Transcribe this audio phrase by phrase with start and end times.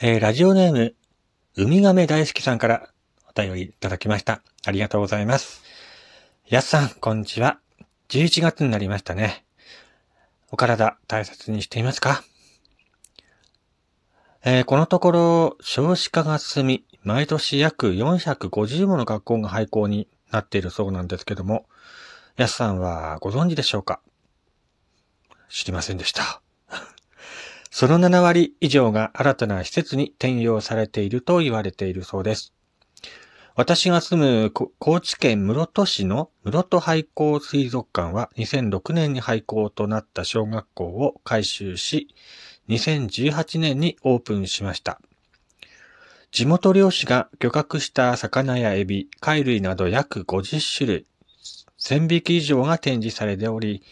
[0.00, 0.94] えー、ラジオネーム、
[1.56, 2.88] ウミガメ大好きさんから
[3.28, 4.42] お便りいただきました。
[4.64, 5.60] ありがとうございます。
[6.46, 7.58] やすさん、こんにちは。
[8.08, 9.44] 11月になりましたね。
[10.52, 12.22] お体大切にしていますか？
[14.44, 21.66] えー、このところ少子化が進み、毎年約450もの学校が廃校になっているそうなんですけども、
[22.36, 24.00] やすさんはご存知でしょうか？
[25.48, 26.40] 知りませんでした。
[27.70, 32.52] その7割以上が新たな施設に転用されていると言われているそうです。
[33.54, 42.14] 私が住む高知県室戸市の室戸廃校水族館は2006年に廃校となった小学校を改修し、
[42.68, 45.00] 2018年にオープンしました。
[46.30, 51.06] 地元漁師が漁獲した魚やエビ、貝類など約50種類、
[51.80, 53.82] 1000匹以上が展示されており、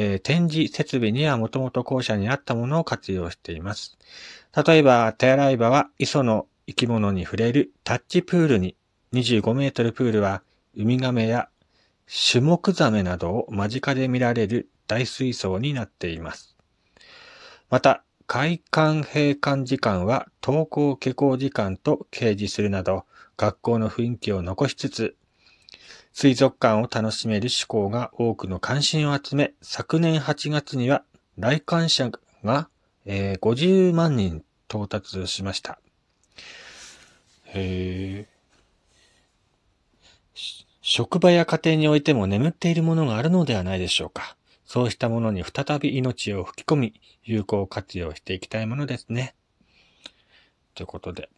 [0.00, 3.98] えー、展示設備にはもともと校舎にあったものを活用しています。
[4.66, 8.76] 例えば、手洗い場は磯の生き物に触れるタッチプールに、
[9.12, 10.42] 25メートルプールは
[10.76, 11.48] ウミガメや
[12.06, 16.56] シュモクザメなどを間近で見られる大水槽になっています。
[17.68, 23.04] また、開館閉館時間は登校下校時間と掲示するなど、
[23.36, 25.16] 学校の雰囲気を残しつつ、
[26.12, 31.04] 水族館を楽しめる趣向が多くの関心を集め、昨年8月には
[31.36, 32.10] 来館者
[32.44, 32.68] が、
[33.04, 35.78] えー、50万人到達しました。
[37.46, 38.26] へ
[40.90, 44.36] 職場や家庭においても眠っているものがあるのではないでしょうか。
[44.64, 49.34] そうしたものに再び命を吹き込み、有効活用していきたいものですね。
[50.74, 51.28] ということで、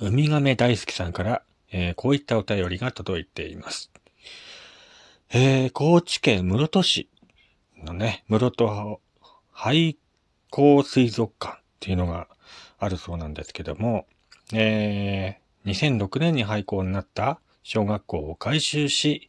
[0.00, 3.90] ウミガメ大好きさんからえー、こういったお便りが届いています。
[5.30, 7.10] えー、高知県室戸市
[7.84, 9.00] のね、室戸
[9.52, 9.98] 廃
[10.50, 12.28] 校水族館っていうのが
[12.78, 14.06] あるそうなんですけども、
[14.52, 19.28] えー、2006年に廃校になった小学校を改修し、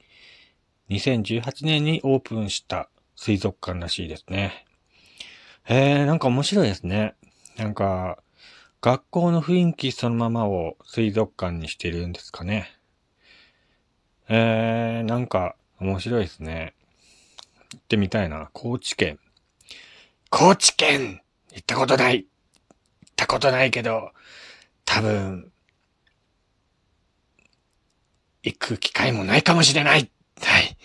[0.89, 4.65] 2018年にオープンした水族館らしいですね。
[5.67, 7.15] えー、なんか面白いですね。
[7.57, 8.19] なんか、
[8.81, 12.71] 学校の雰囲気そのままを水族館にしてるんですかね。
[14.29, 16.75] えー、なんか面白いですね。
[17.73, 18.49] 行ってみたいな。
[18.53, 19.19] 高知県。
[20.29, 21.21] 高知県
[21.53, 22.23] 行ったことない。
[22.23, 24.11] 行ったことないけど、
[24.85, 25.51] 多分、
[28.43, 30.11] 行く機会もないかもしれない。
[30.41, 30.77] はい。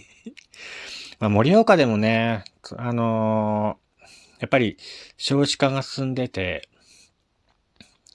[1.20, 2.44] まあ、盛岡でもね、
[2.76, 4.04] あのー、
[4.40, 4.78] やっぱり
[5.16, 6.68] 少子化が進んでて、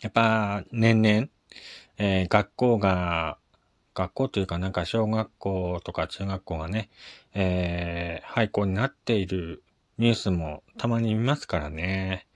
[0.01, 1.27] やっぱ年々、
[1.97, 3.37] えー、学校が、
[3.93, 6.89] 学校というかなんか小学校とか中学校がね、
[7.33, 9.61] えー、廃校になっている
[9.97, 12.27] ニュースもたまに見ますからね。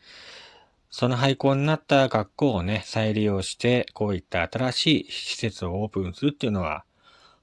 [0.90, 6.84] その廃校になった学校をね、再利用して、こういった新しい施設をオープンするっていうのは、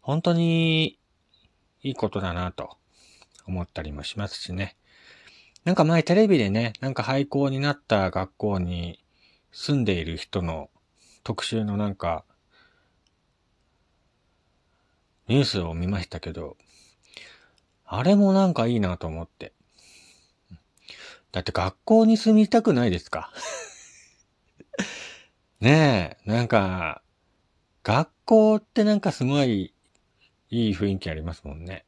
[0.02, 0.98] 本当に
[1.82, 2.76] いいことだなと
[3.46, 4.76] 思ったりもしますしね。
[5.64, 8.99] なんか前テレビでね、なんか廃校になった学校に
[9.52, 10.70] 住んでいる人の
[11.24, 12.24] 特集のなんか、
[15.26, 16.56] ニュースを見ましたけど、
[17.84, 19.52] あれもなんかいいなと思って。
[21.32, 23.32] だって学校に住みたくないですか？
[25.60, 27.02] ねえ、なんか、
[27.82, 29.74] 学校ってなんかすごい
[30.50, 31.84] いい雰囲気ありますもんね。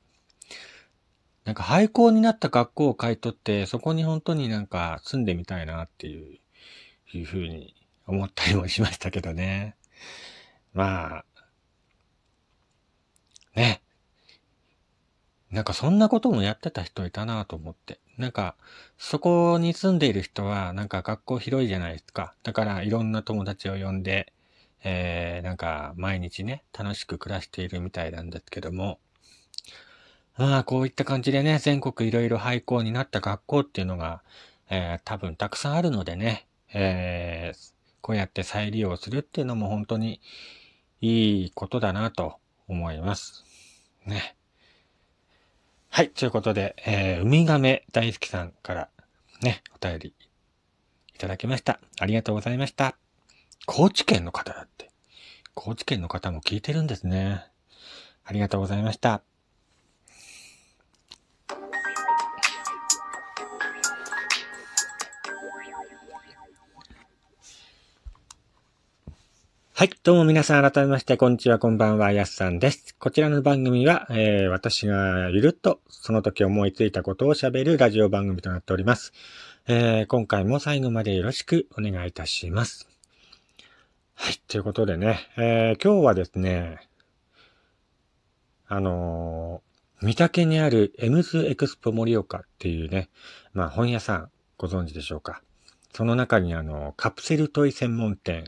[1.44, 6.38] なんか廃校になった学校を買い取って、そこに本当になんか住んでみたいなっていう
[7.18, 7.74] いうふうに
[8.06, 9.76] 思ったりもしましたけどね。
[10.74, 11.24] まあ、
[13.54, 13.82] ね。
[15.50, 18.00] なんかそんなこともやってた人いたなと思って。
[18.16, 18.56] なんか、
[18.96, 22.34] そこに住んでいる人は、なんか学校広いじゃないですか。
[22.42, 24.32] だからいろんな友達を呼んで、
[24.84, 28.98] えー、なんか毎日ね、楽しく暮らしているみたいなんですけども、
[30.38, 34.22] まあ、こういった感じでね、全国いろいろ廃校になった学校っていうのが、
[34.70, 40.20] えー、多分たくさんあるのでね、えー、こうやって再利用するっていうのも本当に
[41.00, 42.36] いいことだなと
[42.68, 43.44] 思います。
[44.06, 44.36] ね。
[45.88, 46.10] はい。
[46.10, 48.88] ということで、えー、ウミガメ大好きさんから
[49.42, 50.14] ね、お便り
[51.14, 51.80] いただきました。
[52.00, 52.96] ありがとうございました。
[53.66, 54.90] 高知県の方だって。
[55.54, 57.44] 高知県の方も聞いてるんですね。
[58.24, 59.22] ありがとうございました。
[69.82, 69.90] はい。
[70.04, 72.94] どうも皆さん改めまして、こんにちは、こんばんは、やすさんです。
[73.00, 79.12] こちらの番組は、えー、私がゆるっとその時思いついたことを喋るラジオ番組となっております。
[79.66, 82.86] えー、今回も最後までよろしくお願いいたします。
[84.14, 84.34] はい。
[84.46, 86.78] ということでね、えー、今日はですね、
[88.68, 93.08] あのー、三宅にあるエムズエクスポ盛岡っていうね、
[93.52, 95.42] まあ本屋さんご存知でしょうか。
[95.92, 98.44] その中にあの、カプセルトイ専門店、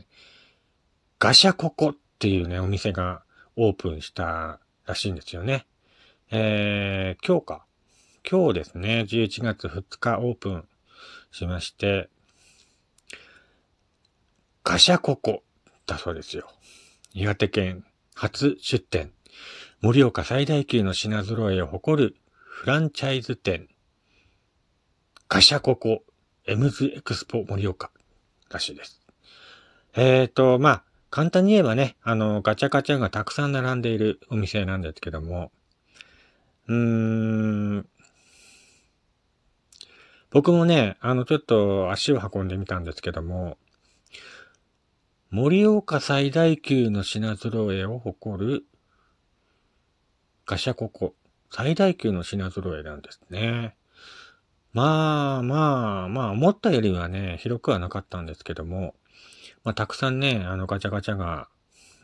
[1.17, 3.23] ガシャココっていうね、お店が
[3.55, 5.65] オープンしたらしいんですよね。
[6.29, 7.65] えー、今日か。
[8.29, 10.67] 今日ですね、11月2日オープン
[11.31, 12.09] しまして、
[14.63, 15.43] ガシャココ
[15.85, 16.49] だそうですよ。
[17.13, 19.13] 岩手県初出店。
[19.81, 23.69] 盛岡最大級の品揃えを誇るフランチャイズ店。
[25.29, 26.03] ガシャココ
[26.45, 27.91] エムズエクスポ盛岡
[28.49, 29.01] らしいです。
[29.95, 30.83] えっ、ー、と、まあ、
[31.15, 35.49] 簡単に言えばね、あの、ガチャガチャがたくさん並んでいるお店なんですけども、
[36.67, 37.87] うーん、
[40.29, 43.57] 僕もね、あの、ちょっと足を運んでみたんですけども、
[45.31, 48.65] 盛岡最大級の品揃えを誇る
[50.45, 51.13] ガシャココ。
[51.49, 53.77] 最大級の品揃えなんですね。
[54.73, 58.95] まあまあまあ、思ったよりはね、広くはなかったんですけども、
[59.65, 61.49] まあ、たくさんね、あの、ガチャガチャが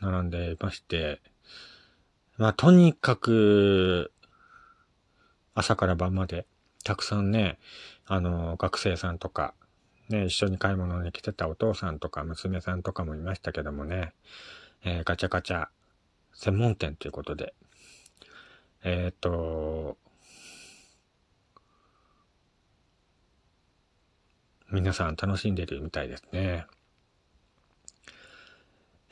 [0.00, 1.22] 並んでいまして、
[2.36, 4.12] まあ、とにかく、
[5.54, 6.44] 朝から晩まで、
[6.82, 7.60] たくさんね、
[8.04, 9.54] あの、学生さんとか、
[10.08, 14.12] ね、一緒に買い物に来てたお父さんとか娘さんとかもいましたけどもね、
[14.84, 15.68] えー、ガチャガチャ
[16.34, 17.54] 専門店ということで、
[18.82, 19.96] えっ、ー、と、
[24.72, 26.66] 皆さん楽しんでるみたいですね。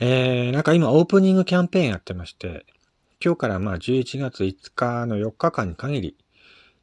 [0.03, 2.65] えー、なんか今オープニングキャンペーンやってまして、
[3.23, 6.17] 今日からまあ11月5日の4日間に限り、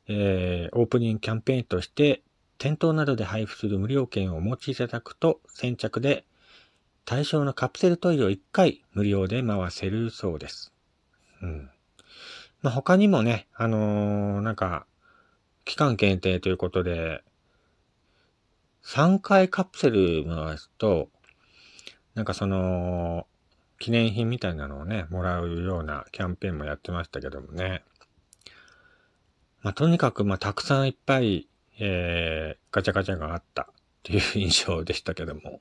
[0.07, 2.21] えー、オープニングキャンペーンとして、
[2.59, 6.25] 店頭などで配布する無料券をお持ちいただくと、先着で
[7.05, 10.71] 対象のカプセルトイレを1回無料で回せるそうです。
[11.41, 11.71] うん。
[12.61, 14.85] まあ、他にもね、あのー、なんか、
[15.65, 17.23] 期間限定ということで、
[18.83, 21.09] 3回カプセル回すと、
[22.17, 23.27] なんかその、
[23.77, 27.83] 記念品みたいなのをね、もらうようなキャンペーンもやってましたけどもね。
[29.61, 31.47] まあ、とにかく、まあ、たくさんいっぱい、
[31.79, 33.65] えー、ガチャガチャがあったっ
[34.01, 35.59] ていう印象でしたけども。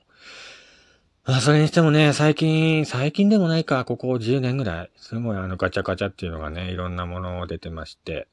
[1.25, 8.27] まあ、それにしてもね、最近、最近でもないか、ここ10年ぐらい、すごいあのガチャガチャっていうのがね、いろんなもの出てまして、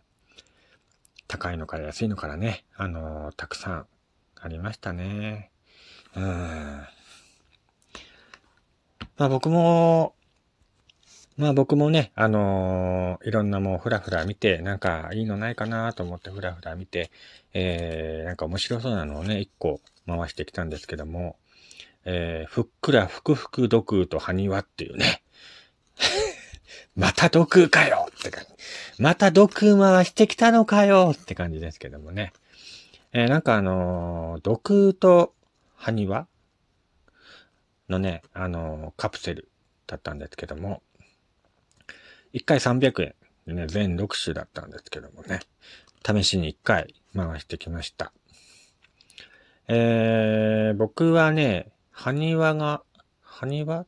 [1.28, 3.86] 高いのから安いのからね、あのー、たくさん
[4.40, 5.50] ありましたね。
[6.16, 6.80] うん。
[9.16, 10.14] まあ僕も、
[11.36, 17.10] まあ僕もね、あのー、いろんなもうふらふら見て、なんかいいのないかなと思ってふらふら見て、
[17.52, 21.36] えー、なんか面白そうなのをね、一個回してきたんですけども、
[22.04, 25.22] えー、ふっくらふくふく毒と埴輪っていうね。
[26.96, 29.02] また毒かよって感じ。
[29.02, 32.32] また毒回してきたのかよって感じですけどもね。
[33.12, 35.34] えー、なんかあのー、毒と
[35.76, 36.26] 埴輪
[37.88, 39.48] のね、あの、カプセル
[39.86, 40.82] だったんですけども、
[42.32, 43.14] 1回300円
[43.46, 45.40] でね、全6種だったんですけどもね、
[46.04, 48.12] 試しに1回回してきました。
[49.68, 52.82] えー、僕はね、埴輪が、
[53.22, 53.86] 埴輪？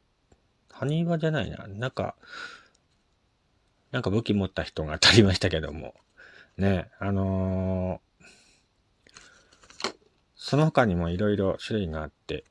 [0.70, 1.66] 埴輪じゃないな。
[1.66, 2.16] なんか、
[3.92, 5.94] なんか武器持った人が当たりましたけども。
[6.56, 9.10] ね、あのー、
[10.36, 12.44] その他にもいろいろ種類があって、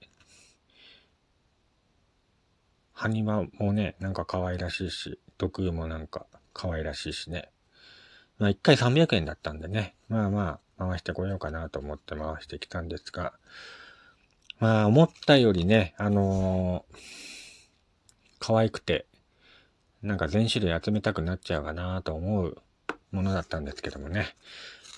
[2.98, 7.50] ハニワもね、なんか可愛らしいし、毒もなんか可愛らしいしね。
[8.40, 13.34] まあ一回300円だったんでね、まあまあ回してこようかなと思って回してきたんですが、
[14.62, 16.98] まあ思ったよりね、あのー、
[18.40, 19.08] 可愛くて、
[20.02, 22.58] なんか全種類集めたくなっちゃうかなと思う
[23.12, 24.38] ものだったんですけどもね。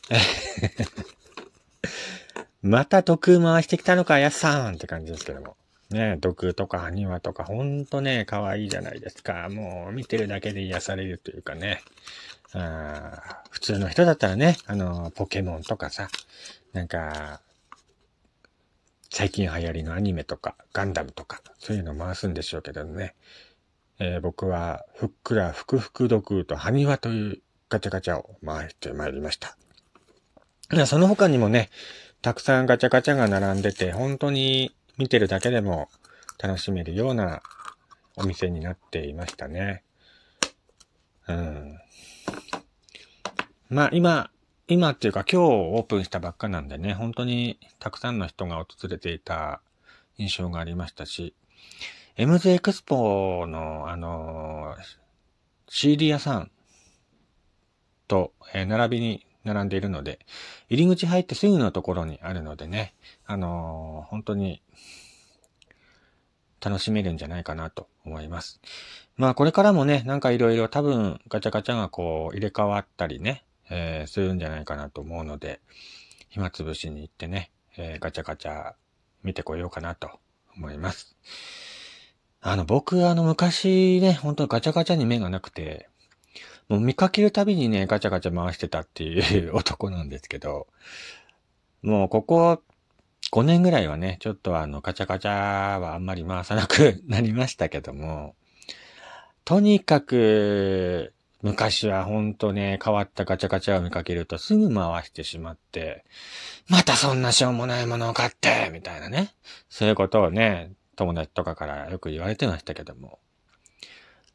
[2.62, 5.58] また毒回してきたのか、やっさんって感じですけども。
[5.90, 9.50] ね、毒とか埴輪とかほんとね、可愛いじゃないですか。
[9.50, 11.82] もう見てるだけで癒されるというかね。
[12.54, 16.08] あ普通の人だったらね、あの、ポケモンとかさ、
[16.74, 17.42] なんか、
[19.10, 23.16] 最近流行りのアニメとか、ガンダムとか、そういうの回すんでしょうけどね。
[24.00, 29.58] えー、僕は、ふっくらふくふく毒と埴輪というガチャガチャを回してまいりました。
[30.86, 31.70] その他にもね、
[32.22, 35.90] たくさんガチャガチャが並んでて、本当に見てるだけでも
[36.42, 37.42] 楽しめるような
[38.16, 39.84] お店になっていましたね。
[41.28, 41.78] うん。
[43.70, 44.32] まあ今、
[44.68, 49.62] 今っていうか今日オープンしたばっかなんでね、本当にたくさんの人が訪れていた
[50.18, 51.36] 印象がありましたし、
[52.18, 54.76] MZ エクスポのあの、
[55.70, 56.52] CD 屋さん
[58.08, 60.20] と、えー、並びに並んでいるので、
[60.70, 62.94] 入り口入ってすぐのところにあるのでね、
[63.26, 64.62] あのー、本当に
[66.60, 68.62] 楽しめるんじゃないかなと思います。
[69.16, 75.62] まあこれからもね、なんかいろいろ多分ガチャガチャがこう入れ替わったりね、えー、するんじゃないかなと思うので、
[76.30, 78.74] 暇つぶしに行ってね、えー、ガチャガチャ
[79.24, 80.20] 見てこようかなと
[80.56, 81.16] 思います。
[82.42, 85.90] あの、僕、あの、昔ね、本当ガチャガチャに目がなくて、
[86.70, 90.68] もう見かけるたびにね、ガチャガチャ回してたっていう男なんですけど、
[91.82, 92.62] もうここ
[93.32, 98.36] 5年ぐらいはね、ちょっとあの、ガチャガチャはあんまり回さなくなりましたけども、
[99.46, 106.04] とにかく、昔はほんとね、変わったガチャガチャを見かけるとすぐ回してしまって、
[106.68, 109.34] またそんなしょうもないものを買ってみたいなね。
[109.70, 113.20] そういうことをね、友達とかからよく言われてましたけども。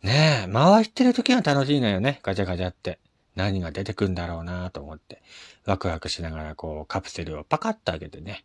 [0.03, 2.99] ねえ、回してる時は楽しいのよね、ガチャガチャって。
[3.35, 5.23] 何が出てくんだろうなと思って、
[5.65, 8.45] ワクワクしながらこう、カプセルをパカッと開けてね。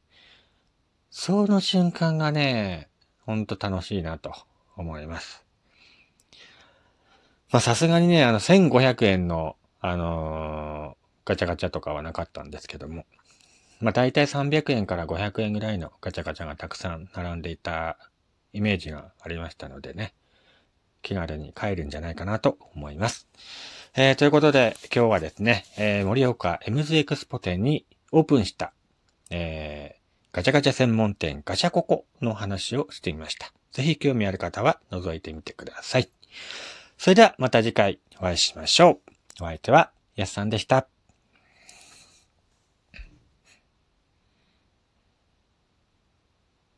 [1.10, 2.90] その瞬間がね、
[3.26, 4.34] ほんと楽しいなと
[4.76, 5.44] 思います。
[7.52, 13.06] まあさすがにね、あの1500円の、あのー、ガチャガチャとかはなかったんですけども。
[13.82, 17.98] まあ大体300円から500円ぐらいのガチャガチャがたくさん並んでいた
[18.54, 20.14] イメージがありましたのでね。
[21.02, 23.28] 気軽に帰るんじゃないかなと思います。
[23.96, 28.74] えー、ということで、今日はですね、えー、盛岡 MZ エクスポ店にオープンした、
[29.30, 33.52] えー、ガチャガチャ専門店ガチャココの話をしてみました。
[33.72, 36.10] ぜひ興味ある方は覗いてみてください。
[36.98, 39.00] それではまた次回お会いしましょ
[39.40, 39.44] う。
[39.44, 40.97] お相手はやすさんでした。